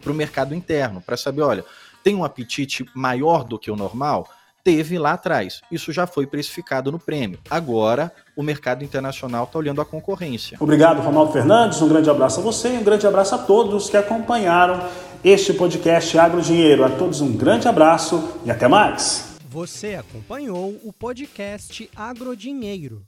para 0.00 0.10
o 0.10 0.14
mercado 0.14 0.52
interno, 0.52 1.00
para 1.00 1.16
saber, 1.16 1.42
olha, 1.42 1.64
tem 2.02 2.16
um 2.16 2.24
apetite 2.24 2.84
maior 2.92 3.44
do 3.44 3.56
que 3.56 3.70
o 3.70 3.76
normal? 3.76 4.28
Teve 4.62 4.98
lá 4.98 5.12
atrás. 5.12 5.60
Isso 5.70 5.92
já 5.92 6.06
foi 6.06 6.26
precificado 6.26 6.92
no 6.92 6.98
prêmio. 6.98 7.38
Agora, 7.50 8.12
o 8.36 8.42
mercado 8.42 8.84
internacional 8.84 9.44
está 9.44 9.58
olhando 9.58 9.80
a 9.80 9.84
concorrência. 9.84 10.58
Obrigado, 10.60 11.00
Ronaldo 11.00 11.32
Fernandes. 11.32 11.80
Um 11.80 11.88
grande 11.88 12.10
abraço 12.10 12.40
a 12.40 12.42
você 12.42 12.74
e 12.74 12.78
um 12.78 12.84
grande 12.84 13.06
abraço 13.06 13.34
a 13.34 13.38
todos 13.38 13.88
que 13.88 13.96
acompanharam 13.96 14.88
este 15.24 15.52
podcast 15.52 16.18
Agro 16.18 16.40
Dinheiro. 16.40 16.84
A 16.84 16.90
todos 16.90 17.20
um 17.20 17.32
grande 17.36 17.66
abraço 17.66 18.36
e 18.44 18.50
até 18.50 18.68
mais. 18.68 19.28
Você 19.48 19.94
acompanhou 19.94 20.78
o 20.84 20.92
podcast 20.92 21.88
Agrodinheiro. 21.96 23.02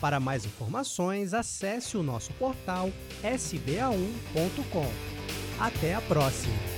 Para 0.00 0.18
mais 0.18 0.44
informações, 0.44 1.34
acesse 1.34 1.96
o 1.96 2.02
nosso 2.02 2.32
portal 2.32 2.90
sba1.com. 3.22 4.86
Até 5.60 5.94
a 5.94 6.00
próxima! 6.00 6.71